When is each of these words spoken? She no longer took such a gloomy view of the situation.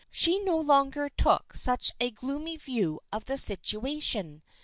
She 0.09 0.39
no 0.39 0.57
longer 0.57 1.09
took 1.09 1.55
such 1.55 1.91
a 1.99 2.09
gloomy 2.09 2.57
view 2.57 3.01
of 3.13 3.25
the 3.25 3.37
situation. 3.37 4.41